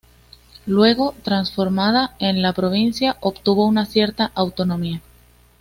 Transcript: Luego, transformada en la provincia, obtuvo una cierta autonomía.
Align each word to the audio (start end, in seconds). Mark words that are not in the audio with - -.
Luego, 0.65 1.13
transformada 1.21 2.15
en 2.17 2.41
la 2.41 2.53
provincia, 2.53 3.17
obtuvo 3.19 3.67
una 3.67 3.85
cierta 3.85 4.31
autonomía. 4.33 4.99